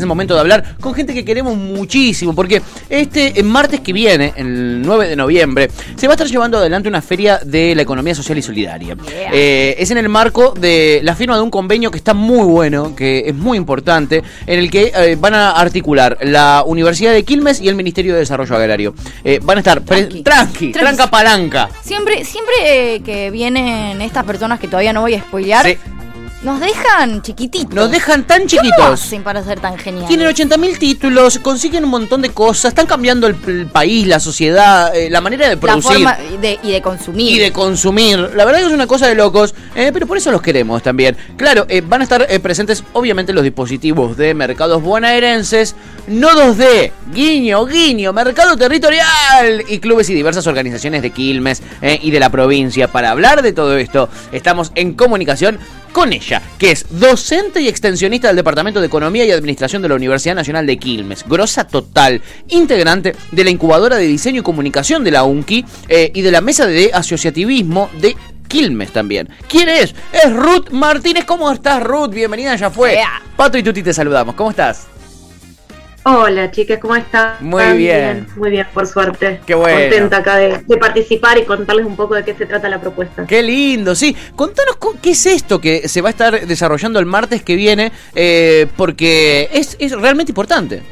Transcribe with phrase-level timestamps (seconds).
[0.00, 4.32] Es el momento de hablar con gente que queremos muchísimo, porque este martes que viene,
[4.34, 8.14] el 9 de noviembre, se va a estar llevando adelante una feria de la economía
[8.14, 8.96] social y solidaria.
[9.30, 12.96] Eh, es en el marco de la firma de un convenio que está muy bueno,
[12.96, 17.60] que es muy importante, en el que eh, van a articular la Universidad de Quilmes
[17.60, 18.94] y el Ministerio de Desarrollo Agrario.
[19.22, 21.68] Eh, van a estar tranqui, tranqui, tranca palanca.
[21.82, 25.76] Siempre, siempre que vienen estas personas que todavía no voy a spoilear, Sí.
[26.42, 27.74] Nos dejan chiquititos.
[27.74, 28.80] Nos dejan tan ¿Cómo chiquitos.
[29.04, 30.08] hacen para ser tan geniales?
[30.08, 34.94] Tienen 80.000 títulos, consiguen un montón de cosas, están cambiando el, el país, la sociedad,
[34.96, 35.92] eh, la manera de la producir.
[35.92, 37.32] forma de, y de consumir.
[37.32, 38.18] y de consumir.
[38.34, 41.16] La verdad que es una cosa de locos, eh, pero por eso los queremos también.
[41.36, 45.74] Claro, eh, van a estar eh, presentes obviamente los dispositivos de mercados bonaerenses,
[46.06, 52.20] nodos de guiño, guiño, mercado territorial y clubes y diversas organizaciones de Quilmes y de
[52.20, 52.88] la provincia.
[52.88, 55.58] Para hablar de todo esto, estamos en comunicación
[55.92, 59.94] con ella, que es docente y extensionista del Departamento de Economía y Administración de la
[59.94, 65.10] Universidad Nacional de Quilmes, grosa total, integrante de la incubadora de diseño y comunicación de
[65.10, 68.16] la UNCI eh, y de la mesa de asociativismo de
[68.48, 69.28] Quilmes también.
[69.48, 69.94] ¿Quién es?
[70.12, 71.24] Es Ruth Martínez.
[71.24, 72.10] ¿Cómo estás, Ruth?
[72.10, 72.98] Bienvenida, ya fue.
[73.36, 74.34] Pato y Tuti te saludamos.
[74.34, 74.89] ¿Cómo estás?
[76.02, 77.34] Hola chicas, ¿cómo están?
[77.40, 78.26] Muy bien.
[78.34, 79.40] Muy bien, por suerte.
[79.46, 79.78] Qué bueno.
[79.80, 83.26] Contenta acá de, de participar y contarles un poco de qué se trata la propuesta.
[83.26, 84.16] Qué lindo, sí.
[84.34, 87.92] Contanos co- qué es esto que se va a estar desarrollando el martes que viene,
[88.14, 90.82] eh, porque es, es realmente importante.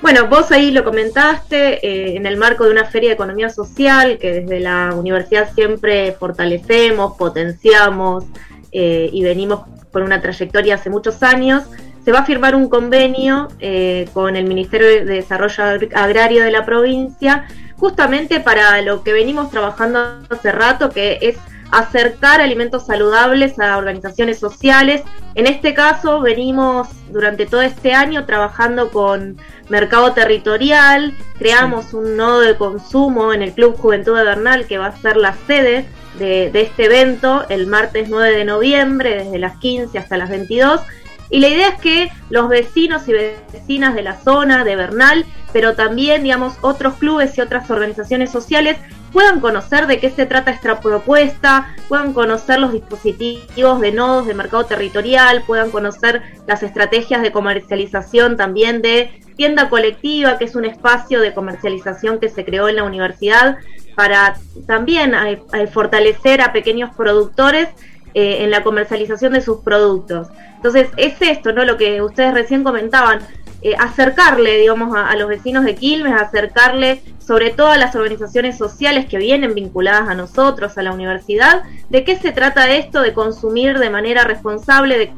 [0.00, 4.18] Bueno, vos ahí lo comentaste eh, en el marco de una feria de economía social
[4.18, 8.24] que desde la universidad siempre fortalecemos, potenciamos
[8.70, 9.62] eh, y venimos
[9.92, 11.64] con una trayectoria hace muchos años.
[12.04, 16.50] Se va a firmar un convenio eh, con el Ministerio de Desarrollo Agr- Agrario de
[16.50, 21.36] la provincia, justamente para lo que venimos trabajando hace rato, que es
[21.70, 25.02] acercar alimentos saludables a organizaciones sociales.
[25.34, 29.36] En este caso, venimos durante todo este año trabajando con
[29.68, 34.86] Mercado Territorial, creamos un nodo de consumo en el Club Juventud de Bernal, que va
[34.86, 35.86] a ser la sede
[36.18, 40.80] de, de este evento el martes 9 de noviembre, desde las 15 hasta las 22.
[41.30, 45.74] Y la idea es que los vecinos y vecinas de la zona de Bernal, pero
[45.74, 48.76] también, digamos, otros clubes y otras organizaciones sociales
[49.12, 54.34] puedan conocer de qué se trata esta propuesta, puedan conocer los dispositivos de nodos de
[54.34, 60.64] mercado territorial, puedan conocer las estrategias de comercialización también de tienda colectiva, que es un
[60.64, 63.58] espacio de comercialización que se creó en la universidad
[63.96, 64.36] para
[64.66, 67.68] también eh, eh, fortalecer a pequeños productores
[68.14, 70.28] eh, en la comercialización de sus productos.
[70.56, 71.64] Entonces, es esto, ¿no?
[71.64, 73.20] Lo que ustedes recién comentaban,
[73.62, 79.06] eh, acercarle, digamos, a, los vecinos de Quilmes, acercarle sobre todo a las organizaciones sociales
[79.06, 83.78] que vienen vinculadas a nosotros, a la universidad, de qué se trata esto de consumir
[83.78, 85.12] de manera responsable, de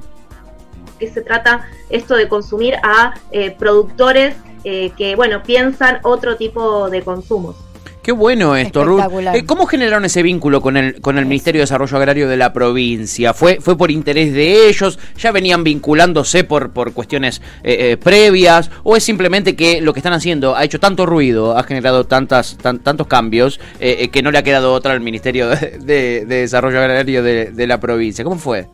[0.98, 6.90] qué se trata esto de consumir a eh, productores eh, que, bueno, piensan otro tipo
[6.90, 7.56] de consumos.
[8.02, 9.00] Qué bueno esto, Ruth.
[9.32, 12.52] Eh, ¿Cómo generaron ese vínculo con el, con el Ministerio de Desarrollo Agrario de la
[12.52, 13.32] provincia?
[13.32, 14.98] ¿Fue, fue por interés de ellos?
[15.18, 18.70] ¿Ya venían vinculándose por, por cuestiones eh, eh, previas?
[18.82, 22.58] ¿O es simplemente que lo que están haciendo ha hecho tanto ruido, ha generado tantas,
[22.58, 26.26] tan- tantos cambios, eh, eh, que no le ha quedado otra al Ministerio de, de-
[26.26, 28.24] de Desarrollo Agrario de, de la provincia?
[28.24, 28.66] ¿Cómo fue?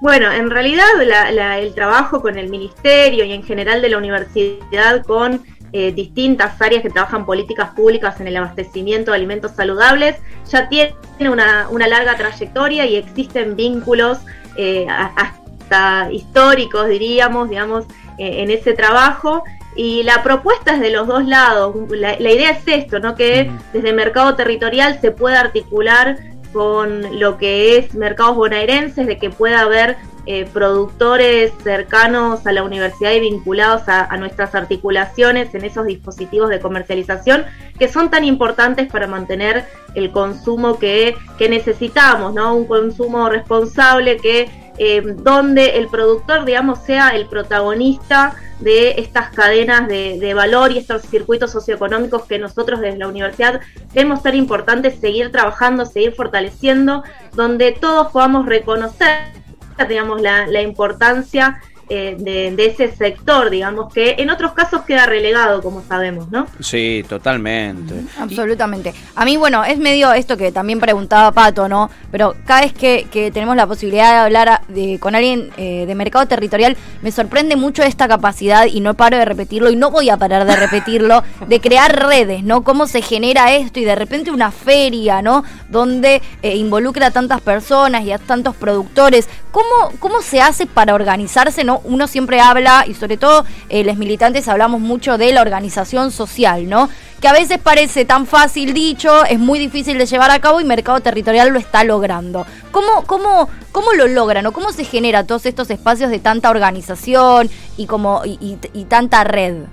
[0.00, 3.98] Bueno, en realidad la- la- el trabajo con el ministerio y en general de la
[3.98, 5.42] universidad con
[5.72, 10.16] eh, distintas áreas que trabajan políticas públicas en el abastecimiento de alimentos saludables
[10.50, 10.94] ya tiene
[11.30, 14.18] una, una larga trayectoria y existen vínculos
[14.56, 17.84] eh, hasta históricos, diríamos, digamos,
[18.18, 19.44] eh, en ese trabajo.
[19.76, 21.76] Y la propuesta es de los dos lados.
[21.90, 23.14] La, la idea es esto, ¿no?
[23.14, 26.16] Que desde el mercado territorial se pueda articular
[26.52, 29.96] con lo que es mercados bonaerenses, de que pueda haber
[30.30, 36.60] eh, productores cercanos a la universidad y vinculados a, nuestras articulaciones en esos dispositivos de
[36.60, 37.46] comercialización
[37.78, 42.54] que son tan importantes para mantener el consumo que, necesitamos, ¿no?
[42.54, 49.88] Un consumo responsable que eh, donde el productor, digamos, sea el protagonista de estas cadenas
[49.88, 55.32] de, valor y estos circuitos socioeconómicos que nosotros desde la universidad creemos ser importantes seguir
[55.32, 57.02] trabajando, seguir fortaleciendo,
[57.32, 59.38] donde todos podamos reconocer,
[59.86, 61.60] digamos, la, la importancia
[61.90, 66.46] eh, de, ese sector, digamos, que en otros casos queda relegado, como sabemos, ¿no?
[66.60, 67.94] Sí, totalmente.
[68.18, 68.92] Absolutamente.
[69.14, 71.88] A mí, bueno, es medio esto que también preguntaba Pato, ¿no?
[72.10, 74.60] Pero cada vez que, tenemos la posibilidad de hablar
[75.00, 79.24] con alguien eh, de mercado territorial, me sorprende mucho esta capacidad, y no paro de
[79.24, 82.64] repetirlo, y no voy a parar de repetirlo, de crear redes, ¿no?
[82.64, 85.42] Cómo se genera esto, y de repente una feria, ¿no?
[85.70, 89.26] Donde eh, involucra a tantas personas y a tantos productores.
[89.50, 91.80] ¿Cómo, ¿Cómo se hace para organizarse, ¿no?
[91.84, 96.68] Uno siempre habla, y sobre todo eh, los militantes hablamos mucho de la organización social,
[96.68, 96.88] ¿no?
[97.20, 100.64] Que a veces parece tan fácil dicho, es muy difícil de llevar a cabo y
[100.64, 102.46] Mercado Territorial lo está logrando.
[102.70, 107.50] ¿Cómo, cómo, cómo lo logran o cómo se genera todos estos espacios de tanta organización
[107.76, 109.64] y, como, y, tanta red?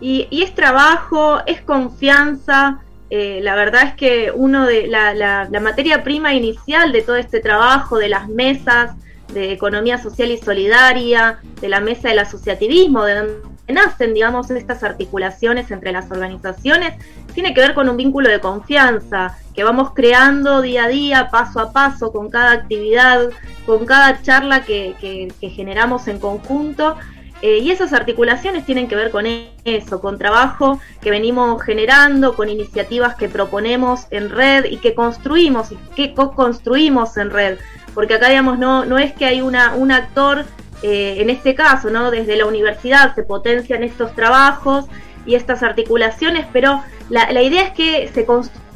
[0.00, 2.80] Y, es trabajo, es confianza.
[3.14, 7.98] Eh, la verdad es que uno de la, materia prima inicial de todo este trabajo,
[7.98, 8.92] de las mesas,
[9.34, 13.34] de economía social y solidaria, de la mesa del asociativismo, de donde
[13.68, 16.94] nacen, digamos, estas articulaciones entre las organizaciones,
[17.34, 21.60] tiene que ver con un vínculo de confianza que vamos creando día a día, paso
[21.60, 23.28] a paso, con cada actividad,
[23.66, 26.96] con cada charla que, generamos en conjunto.
[27.42, 29.26] Eh, y esas articulaciones tienen que ver con
[29.64, 35.72] eso, con trabajo que venimos generando, con iniciativas que proponemos en red y que construimos
[35.72, 37.58] y que co-construimos en red
[37.94, 40.44] porque acá, digamos, no, no es que hay una, un actor,
[40.82, 42.10] eh, en este caso, ¿no?
[42.10, 44.86] Desde la universidad se potencian estos trabajos
[45.26, 48.71] y estas articulaciones, pero la, la idea es que se construya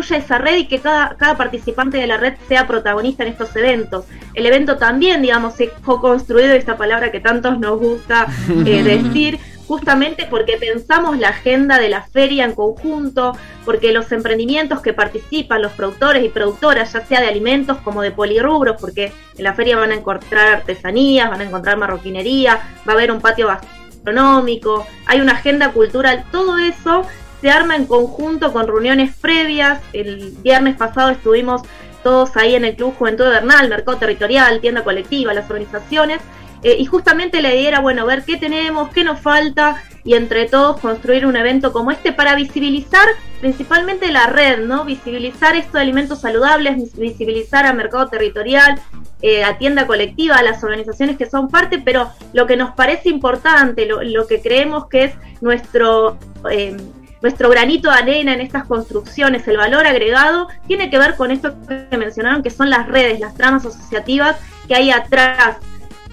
[0.00, 4.04] esa red y que cada, cada participante de la red sea protagonista en estos eventos.
[4.34, 8.26] El evento también, digamos, se co-construido, esta palabra que tantos nos gusta
[8.64, 14.80] eh, decir, justamente porque pensamos la agenda de la feria en conjunto, porque los emprendimientos
[14.80, 19.44] que participan, los productores y productoras, ya sea de alimentos como de polirrubros, porque en
[19.44, 23.48] la feria van a encontrar artesanías, van a encontrar marroquinería, va a haber un patio
[23.48, 27.04] gastronómico, hay una agenda cultural, todo eso
[27.40, 29.80] se arma en conjunto con reuniones previas.
[29.92, 31.62] El viernes pasado estuvimos
[32.02, 36.20] todos ahí en el Club Juventud Bernal, Mercado Territorial, Tienda Colectiva, las organizaciones,
[36.62, 40.46] eh, y justamente la idea era, bueno, ver qué tenemos, qué nos falta y entre
[40.46, 43.06] todos construir un evento como este para visibilizar
[43.40, 44.84] principalmente la red, ¿no?
[44.84, 48.80] Visibilizar esto de alimentos saludables, visibilizar a mercado territorial,
[49.20, 53.08] eh, a tienda colectiva, a las organizaciones que son parte, pero lo que nos parece
[53.08, 56.18] importante, lo, que creemos que es nuestro...
[56.50, 56.76] Eh,
[57.22, 61.54] nuestro granito de arena en estas construcciones, el valor agregado, tiene que ver con esto
[61.68, 64.36] que mencionaron, que son las redes, las tramas asociativas
[64.68, 65.56] que hay atrás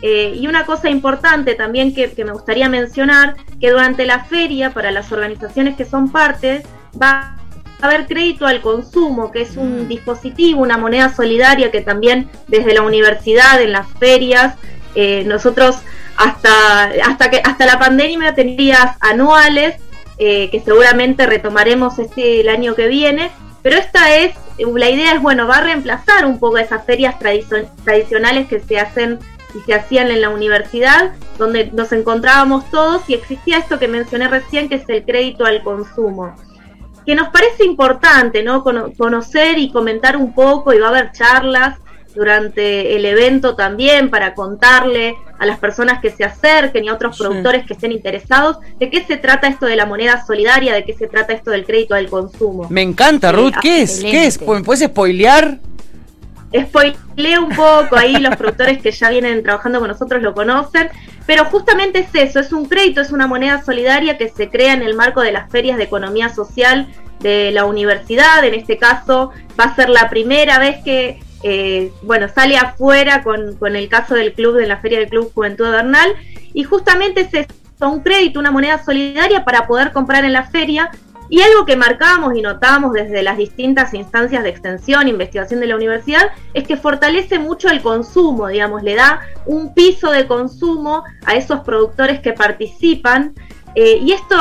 [0.06, 4.92] eh, y una cosa importante también que, me gustaría mencionar, que durante la feria, para
[4.92, 6.62] las organizaciones que son parte,
[7.02, 7.38] va
[7.82, 9.88] a haber crédito al consumo, que es un mm.
[9.88, 14.56] dispositivo, una moneda solidaria que también desde la universidad, en las ferias,
[14.94, 15.78] eh, nosotros
[16.18, 19.76] hasta, hasta, que, hasta la pandemia tenías anuales,
[20.26, 23.30] eh, que seguramente retomaremos este el año que viene,
[23.62, 28.48] pero esta es, la idea es, bueno, va a reemplazar un poco esas ferias tradicionales
[28.48, 29.20] que se hacen
[29.54, 34.30] y se hacían en la universidad, donde nos encontrábamos todos y existía esto que mencioné
[34.30, 36.34] recién, que es el crédito al consumo.
[37.06, 38.64] Que nos parece importante, ¿no?
[38.64, 41.80] conocer y comentar un poco, y va a haber charlas
[42.16, 47.18] durante el evento también para contarle a las personas que se acerquen y a otros
[47.18, 50.94] productores que estén interesados de qué se trata esto de la moneda solidaria, de qué
[50.94, 52.68] se trata esto del crédito al consumo.
[52.70, 53.56] Me encanta, Ruth.
[53.62, 54.02] ¿Qué es?
[54.04, 54.42] ¿Qué es?
[54.42, 55.60] ¿Me puedes spoilear?
[56.62, 60.90] spoileé un poco, ahí los productores que ya vienen trabajando con nosotros lo conocen,
[61.26, 64.84] pero justamente es eso, es un crédito, es una moneda solidaria que se crea en
[64.84, 66.88] el marco de las ferias de economía social
[67.22, 72.28] de la universidad, en este caso va a ser la primera vez que, eh, bueno,
[72.30, 76.16] sale afuera con, el caso del club, de la feria del Club Juventud Bernal,
[76.54, 80.90] y justamente es eso, un crédito, una moneda solidaria para poder comprar en la feria
[81.30, 85.76] y algo que marcamos y notamos desde las distintas instancias de extensión, investigación de la
[85.76, 91.34] universidad, es que fortalece mucho el consumo, digamos, le da un piso de consumo a
[91.34, 93.34] esos productores que participan.
[93.74, 94.36] Eh, y esto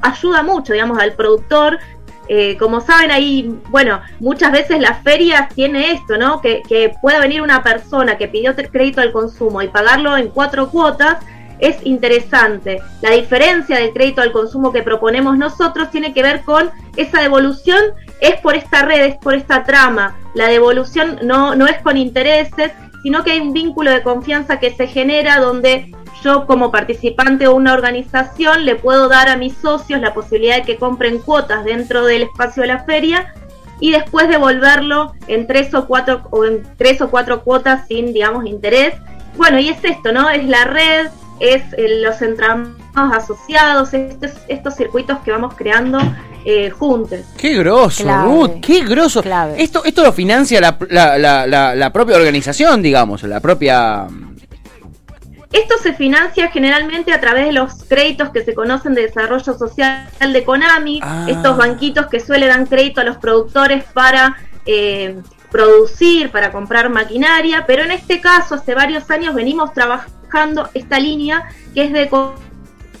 [0.00, 1.78] ayuda mucho, digamos, al productor.
[2.28, 6.40] Eh, como saben ahí, bueno, muchas veces las ferias tiene esto, ¿no?
[6.40, 10.70] Que, que pueda venir una persona que pidió crédito al consumo y pagarlo en cuatro
[10.70, 11.18] cuotas
[11.58, 12.80] es interesante.
[13.00, 17.80] La diferencia del crédito al consumo que proponemos nosotros tiene que ver con esa devolución,
[18.20, 20.16] es por esta red, es por esta trama.
[20.34, 24.74] La devolución no, no es con intereses, sino que hay un vínculo de confianza que
[24.74, 30.00] se genera donde yo como participante o una organización le puedo dar a mis socios
[30.00, 33.34] la posibilidad de que compren cuotas dentro del espacio de la feria
[33.80, 38.46] y después devolverlo en tres o cuatro o en tres o cuatro cuotas sin digamos
[38.46, 38.94] interés
[39.38, 40.28] bueno, y es esto, ¿no?
[40.28, 41.06] Es la red,
[41.38, 45.98] es eh, los entramados asociados, estos, estos circuitos que vamos creando
[46.44, 47.20] eh, juntos.
[47.36, 49.22] Qué groso, Ruth, qué groso.
[49.56, 54.08] Esto, esto lo financia la, la, la, la, propia organización, digamos, la propia...
[55.52, 60.08] Esto se financia generalmente a través de los créditos que se conocen de desarrollo social
[60.32, 61.26] de Konami, ah.
[61.28, 64.36] estos banquitos que suelen dar crédito a los productores para
[64.66, 65.16] eh,
[65.50, 71.48] producir, para comprar maquinaria, pero en este caso hace varios años venimos trabajando esta línea
[71.74, 72.10] que es de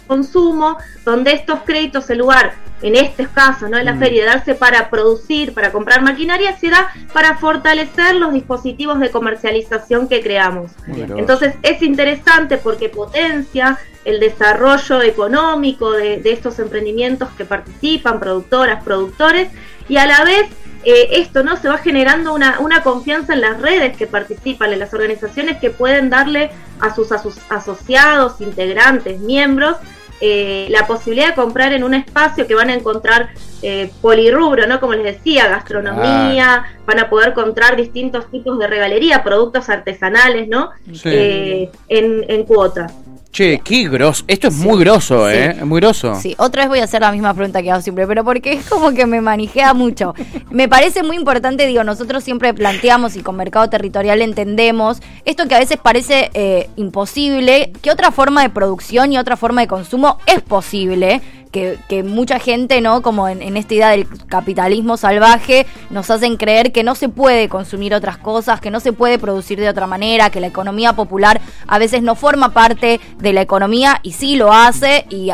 [0.08, 3.98] consumo, donde estos créditos, en lugar, en este caso, no en la mm.
[4.00, 9.10] feria, de darse para producir, para comprar maquinaria, se da para fortalecer los dispositivos de
[9.10, 10.72] comercialización que creamos.
[10.88, 18.82] Entonces es interesante porque potencia el desarrollo económico de, de estos emprendimientos que participan, productoras,
[18.82, 19.48] productores,
[19.88, 20.48] y a la vez
[20.84, 24.78] eh, esto no se va generando una, una, confianza en las redes que participan, en
[24.78, 26.50] las organizaciones que pueden darle
[26.80, 27.10] a sus,
[27.48, 29.76] asociados, integrantes, miembros,
[30.20, 33.30] eh, la posibilidad de comprar en un espacio que van a encontrar
[33.62, 34.80] eh, polirrubro, ¿no?
[34.80, 40.70] Como les decía, gastronomía, van a poder encontrar distintos tipos de regalería, productos artesanales, ¿no?
[41.04, 42.92] en, en cuotas.
[43.30, 44.24] Che, qué grosso.
[44.26, 45.54] Esto es muy grosso, ¿eh?
[45.62, 46.14] Muy grosso.
[46.16, 48.68] Sí, otra vez voy a hacer la misma pregunta que hago siempre, pero porque es
[48.68, 50.14] como que me manijea mucho.
[50.50, 55.54] Me parece muy importante, digo, nosotros siempre planteamos y con mercado territorial entendemos esto que
[55.54, 60.18] a veces parece eh, imposible, que otra forma de producción y otra forma de consumo
[60.26, 63.02] es posible que, mucha gente, ¿no?
[63.02, 67.94] Como en, esta idea del capitalismo salvaje, nos hacen creer que no se puede consumir
[67.94, 71.78] otras cosas, que no se puede producir de otra manera, que la economía popular a
[71.78, 75.30] veces no forma parte de la economía y sí lo hace y,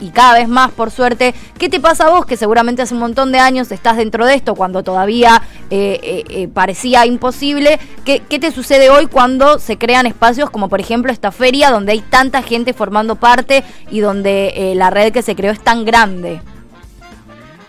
[0.00, 1.34] y, cada vez más, por suerte.
[1.58, 4.34] ¿Qué te pasa a vos, que seguramente hace un montón de años estás dentro de
[4.34, 7.78] esto, cuando todavía eh, eh, eh, parecía imposible?
[8.04, 11.92] ¿Qué, ¿Qué te sucede hoy cuando se crean espacios como por ejemplo esta feria donde
[11.92, 16.40] hay tanta gente formando parte y donde la red que se creo es tan grande.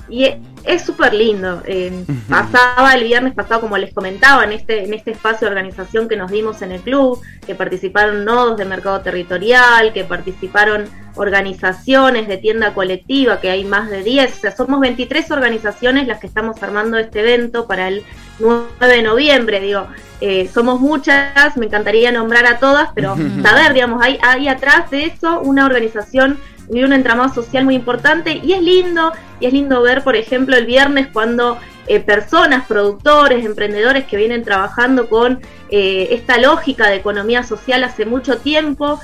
[0.10, 0.28] Y
[0.64, 1.62] es súper lindo.
[1.66, 6.08] Eh, pasaba el viernes pasado, como les comentaba, en este, en este espacio de organización
[6.08, 12.28] que nos dimos en el club, que participaron nodos de mercado territorial, que participaron organizaciones
[12.28, 16.28] de tienda colectiva, que hay más de 10, o sea, somos 23 organizaciones las que
[16.28, 18.04] estamos armando este evento para el
[18.40, 19.88] 9 de noviembre, digo,
[20.22, 25.06] eh, somos muchas, me encantaría nombrar a todas, pero saber, digamos, hay, hay atrás de
[25.06, 26.40] eso una organización
[26.72, 30.56] y un entramado social muy importante y es lindo, y es lindo ver, por ejemplo,
[30.56, 36.96] el viernes cuando eh, personas, productores, emprendedores que vienen trabajando con eh, esta lógica de
[36.96, 39.00] economía social hace mucho tiempo,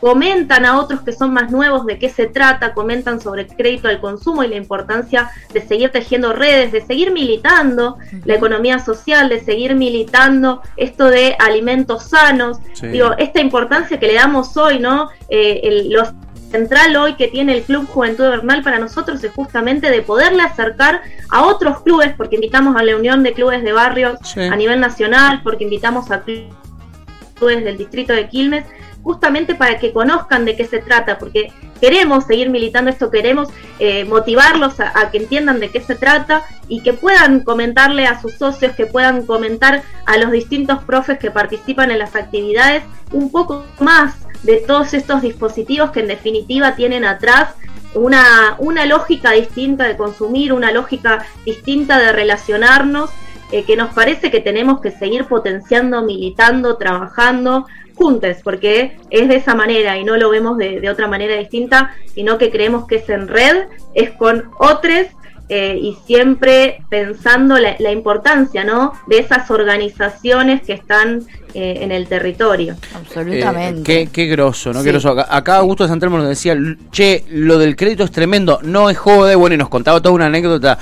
[0.00, 3.88] comentan a otros que son más nuevos de qué se trata, comentan sobre el crédito
[3.88, 9.28] al consumo y la importancia de seguir tejiendo redes, de seguir militando la economía social,
[9.28, 12.58] de seguir militando esto de alimentos sanos.
[12.80, 15.08] Digo, esta importancia que le damos hoy, ¿no?
[15.28, 16.12] Eh, los
[16.50, 21.02] central hoy que tiene el Club Juventud Bernal para nosotros es justamente de poderle acercar
[21.30, 25.40] a otros clubes, porque invitamos a la Unión de Clubes de Barrios a nivel nacional,
[25.42, 28.64] porque invitamos a clubes del distrito de Quilmes,
[29.02, 34.04] justamente para que conozcan de qué se trata, porque queremos seguir militando esto, queremos eh,
[34.04, 38.34] motivarlos a, a, que entiendan de qué se trata y que puedan comentarle a sus
[38.34, 43.64] socios, que puedan comentar a los distintos profes que participan en las actividades un poco
[43.78, 47.54] más de todos estos dispositivos que en definitiva tienen atrás
[47.94, 53.10] una, una lógica distinta de consumir, una lógica distinta de relacionarnos,
[53.50, 59.36] eh, que nos parece que tenemos que seguir potenciando, militando, trabajando juntos, porque es de
[59.36, 62.96] esa manera y no lo vemos de, de otra manera distinta, sino que creemos que
[62.96, 65.06] es en red, es con otros
[65.50, 68.92] eh, y siempre pensando la, importancia ¿no?
[69.06, 71.22] de esas organizaciones que están
[71.54, 72.76] eh, en el territorio.
[72.94, 73.80] Absolutamente.
[73.80, 74.82] Eh, qué, qué groso, ¿no?
[74.82, 75.16] Qué groso.
[75.18, 76.54] Acá, Augusto de Santelmo nos decía,
[76.90, 80.26] che, lo del crédito es tremendo, no es jode, bueno, y nos contaba toda una
[80.26, 80.78] anécdota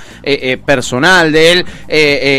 [0.65, 1.67] personal de él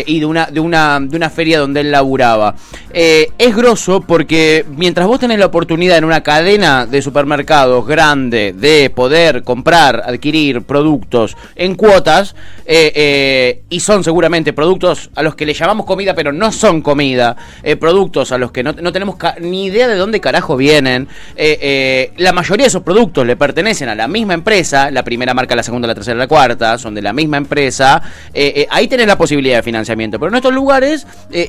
[0.06, 2.54] y de una, de, una, de una feria donde él laburaba.
[2.92, 8.90] es groso porque mientras vos tenés la oportunidad en una cadena de supermercados grande de
[8.90, 12.17] poder comprar, adquirir productos en cuotas,
[12.66, 16.82] eh, eh, y son seguramente productos a los que le llamamos comida, pero no son
[16.82, 21.08] comida, eh, productos a los que no, tenemos ni idea de dónde carajo vienen.
[21.36, 25.62] la mayoría de esos productos le pertenecen a la misma empresa, la primera marca, la
[25.62, 28.02] segunda, la tercera, la cuarta, son de la misma empresa.
[28.70, 31.06] ahí tenés la posibilidad de financiamiento, pero en estos lugares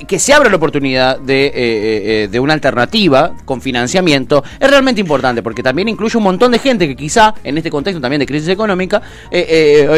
[0.08, 5.64] que se abra la oportunidad de, de una alternativa con financiamiento es realmente importante, porque
[5.64, 9.02] también incluye un montón de gente que quizá en este contexto también de crisis económica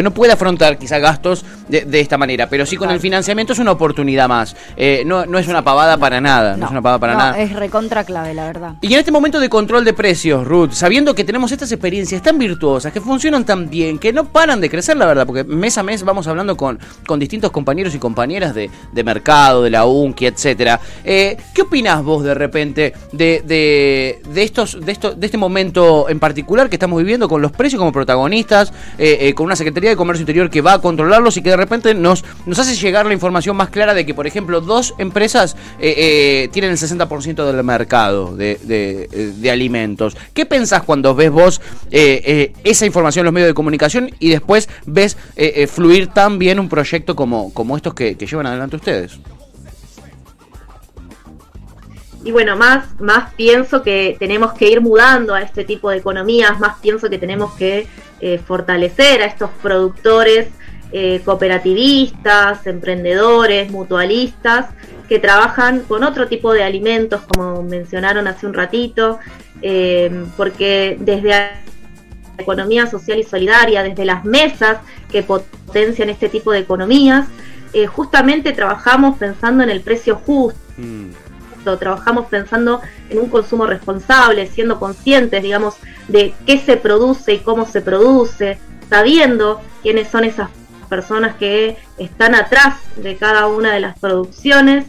[0.01, 3.53] no puede afrontar ejecutar quizá gastos de, de esta manera, pero sí con el financiamiento
[3.53, 4.55] es una oportunidad más.
[4.77, 7.39] Eh, no, no es una pavada para nada, no, es una pavada para no, nada.
[7.39, 8.75] Es recontra clave, la verdad.
[8.81, 12.37] Y en este momento de control de precios, Ruth, sabiendo que tenemos estas experiencias tan
[12.37, 15.83] virtuosas, que funcionan tan bien, que no paran de crecer, la verdad, porque mes a
[15.83, 20.25] mes vamos hablando con, con distintos compañeros y compañeras de, de mercado, de la UNCI,
[20.27, 20.79] etcétera.
[21.03, 26.09] Eh, ¿Qué opinás vos de repente de, de, de estos, de, esto, de este momento
[26.09, 29.95] en particular que estamos viviendo con los precios como protagonistas, eh, con una Secretaría de
[29.95, 33.13] Comercio Interior que va a controlarlos y que de repente nos, nos hace llegar la
[33.13, 37.63] información más clara de que, por ejemplo, dos empresas eh, eh, tienen el 60% del
[37.63, 40.15] mercado de, eh, de alimentos.
[40.33, 45.17] ¿Qué pensás cuando ves vos esa información en los medios de comunicación y después ves
[45.67, 49.19] fluir tan bien un proyecto como, como estos que, que llevan adelante ustedes?
[52.23, 56.59] Y bueno, más, más pienso que tenemos que ir mudando a este tipo de economías,
[56.59, 57.87] más pienso que tenemos que
[58.21, 60.49] eh, fortalecer a estos productores
[60.91, 64.67] eh, cooperativistas, emprendedores, mutualistas,
[65.09, 69.19] que trabajan con otro tipo de alimentos, como mencionaron hace un ratito,
[69.61, 71.51] eh, porque desde la
[72.37, 74.77] economía social y solidaria, desde las mesas
[75.11, 77.27] que potencian este tipo de economías,
[77.87, 80.59] justamente trabajamos pensando en el precio justo
[81.63, 85.75] trabajamos pensando en un consumo responsable, siendo conscientes, digamos,
[86.07, 88.57] de qué se produce y cómo se produce,
[88.89, 90.49] sabiendo quiénes son esas
[90.89, 94.85] personas que están atrás de cada una de las producciones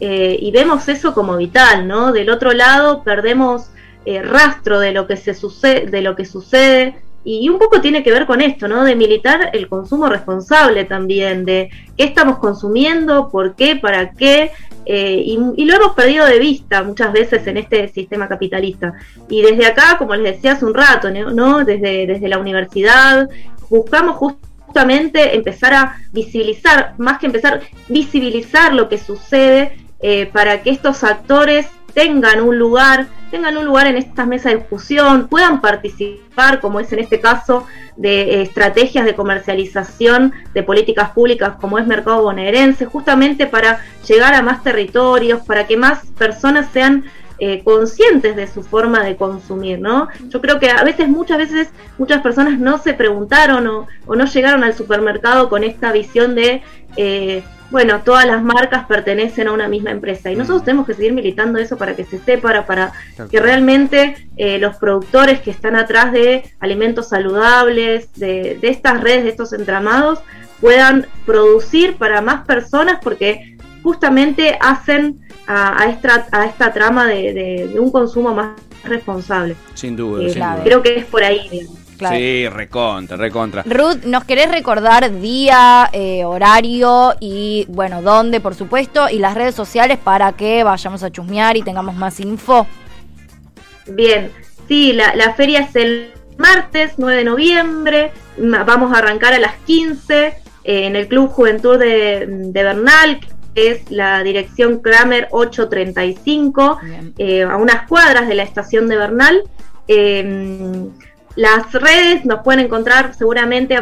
[0.00, 2.12] eh, y vemos eso como vital, ¿no?
[2.12, 3.68] Del otro lado perdemos
[4.04, 8.02] eh, rastro de lo que se sucede, de lo que sucede y un poco tiene
[8.02, 8.84] que ver con esto, ¿no?
[8.84, 14.50] De militar el consumo responsable también, de qué estamos consumiendo, por qué, para qué,
[14.86, 18.94] eh, y, lo hemos perdido de vista muchas veces en este sistema capitalista.
[19.28, 21.64] Y desde acá, como les decía hace un rato, ¿no?
[21.64, 23.28] Desde, desde la universidad,
[23.70, 30.70] buscamos justamente empezar a visibilizar, más que empezar, visibilizar lo que sucede eh, para que
[30.70, 36.60] estos actores tengan un lugar, tengan un lugar en estas mesas de discusión, puedan participar,
[36.60, 41.86] como es en este caso, de eh, estrategias de comercialización de políticas públicas como es
[41.88, 47.06] Mercado Bonaerense, justamente para llegar a más territorios, para que más personas sean
[47.38, 50.08] eh, conscientes de su forma de consumir, ¿no?
[50.28, 54.24] Yo creo que a veces, muchas veces, muchas personas no se preguntaron o, o no
[54.26, 56.62] llegaron al supermercado con esta visión de
[56.96, 60.30] eh, bueno, todas las marcas pertenecen a una misma empresa.
[60.30, 62.92] Y nosotros tenemos que seguir militando eso para que se sepa, para
[63.28, 69.24] que realmente eh, los productores que están atrás de alimentos saludables, de, de, estas redes,
[69.24, 70.20] de estos entramados,
[70.60, 73.53] puedan producir para más personas porque
[73.84, 79.54] justamente hacen a, a, esta, a esta, trama de, de, de, un consumo más responsable.
[79.74, 80.60] Sin duda, eh, sin duda.
[80.64, 81.48] Creo que es por ahí.
[81.50, 81.78] Digamos.
[81.98, 82.16] Claro.
[82.16, 83.62] Sí, recontra, recontra.
[83.64, 89.54] Ruth, ¿nos querés recordar día, eh, horario y, bueno, dónde, por supuesto, y las redes
[89.54, 92.66] sociales para que vayamos a chusmear y tengamos más info?
[93.86, 94.32] Bien,
[94.66, 99.54] sí, la, la feria es el martes 9 de noviembre, vamos a arrancar a las
[99.66, 106.80] 15 eh, en el Club Juventud de, de Bernal, que es la dirección Kramer 835,
[107.18, 109.42] eh, a unas cuadras de la estación de Bernal.
[109.88, 110.86] Eh,
[111.36, 113.76] las redes nos pueden encontrar seguramente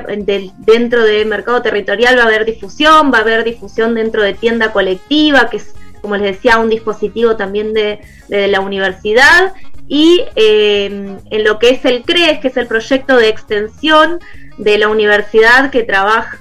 [0.58, 4.72] dentro de Mercado Territorial, va a haber difusión, va a haber difusión dentro de tienda
[4.72, 9.52] colectiva, que es, como les decía, un dispositivo también de, de la universidad.
[9.86, 14.20] Y eh, en lo que es el CRES, que es el proyecto de extensión
[14.56, 16.38] de la universidad que trabaja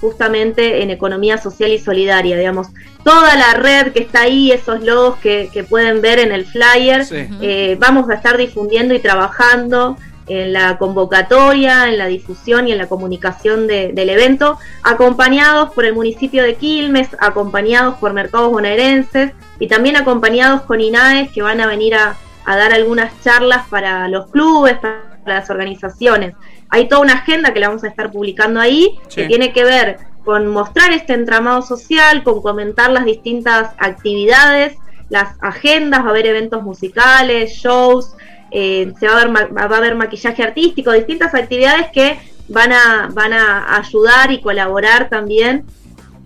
[0.00, 2.68] justamente en economía social y solidaria, digamos.
[3.04, 7.04] Toda la red que está ahí, esos logos que, que pueden ver en el flyer,
[7.04, 7.28] sí.
[7.40, 12.78] eh, vamos a estar difundiendo y trabajando en la convocatoria, en la difusión y en
[12.78, 19.32] la comunicación de, del evento, acompañados por el municipio de Quilmes, acompañados por mercados bonaerenses
[19.58, 24.06] y también acompañados con INAES que van a venir a, a dar algunas charlas para
[24.08, 26.34] los clubes, para las organizaciones.
[26.68, 29.22] Hay toda una agenda que la vamos a estar publicando ahí, sí.
[29.22, 34.76] que tiene que ver con mostrar este entramado social, con comentar las distintas actividades,
[35.08, 38.14] las agendas, va a haber eventos musicales, shows,
[38.50, 43.08] eh, se va a, ver, va a haber maquillaje artístico, distintas actividades que van a,
[43.12, 45.64] van a ayudar y colaborar también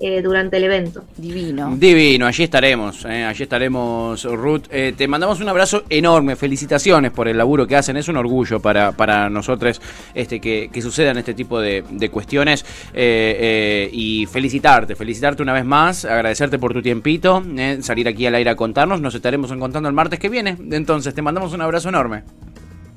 [0.07, 1.03] eh, durante el evento.
[1.17, 1.75] Divino.
[1.79, 4.64] Divino, allí estaremos, eh, allí estaremos, Ruth.
[4.71, 8.61] Eh, te mandamos un abrazo enorme, felicitaciones por el laburo que hacen, es un orgullo
[8.61, 9.81] para, para nosotros
[10.14, 15.64] este, que, que sucedan este tipo de, de cuestiones eh, y felicitarte, felicitarte una vez
[15.64, 17.43] más, agradecerte por tu tiempito,
[17.81, 21.23] salir aquí al aire a contarnos, nos estaremos encontrando el martes que viene, entonces te
[21.23, 22.25] mandamos un abrazo enorme.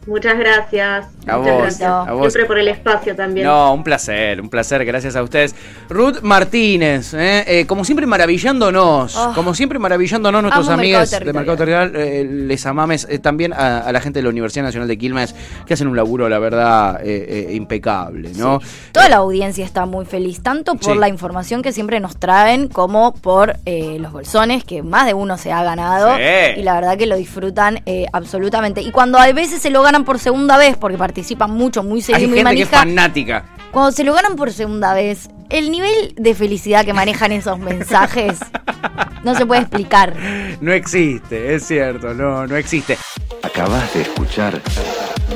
[0.08, 1.06] Muchas gracias.
[1.28, 1.90] A Muchas vos, gracias.
[1.90, 2.22] a vos.
[2.34, 3.46] Siempre por el espacio también.
[3.46, 5.54] No, un placer, un placer, gracias a ustedes.
[5.90, 7.44] Ruth Martínez, ¿eh?
[7.46, 9.34] Eh, como siempre maravillándonos, Oh.
[9.36, 13.92] como siempre maravillándonos nuestros amigos de Mercado Territorial, eh, les amames, eh, también a, a
[13.92, 17.48] la gente de la Universidad Nacional de Quilmes, que hacen un laburo, la verdad, eh,
[17.50, 18.62] eh, impecable, ¿no?
[18.94, 21.00] Toda la audiencia está muy feliz, tanto por Sí.
[21.00, 25.38] la información que siempre nos traen como por eh, los bolsones, que más de uno
[25.38, 26.16] se ha ganado.
[26.16, 26.60] Sí.
[26.60, 28.82] Y la verdad que lo disfrutan eh, absolutamente.
[28.82, 32.02] Y cuando a veces se lo ganan por segunda vez, porque participan mucho, muy Hay
[32.04, 33.46] seguido, muy gente que es fanática.
[33.72, 38.40] cuando se lo ganan por segunda vez, el nivel de felicidad que manejan esos mensajes
[39.24, 40.14] no se puede explicar.
[40.62, 42.98] No existe, es cierto, no, no existe.
[43.44, 44.62] Acabas de escuchar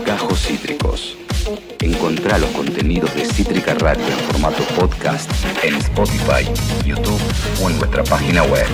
[0.05, 1.17] Gajos Cítricos.
[1.79, 5.31] Encontrá los contenidos de Cítrica Radio en formato podcast
[5.63, 6.45] en Spotify,
[6.85, 7.19] YouTube
[7.63, 8.67] o en nuestra página web.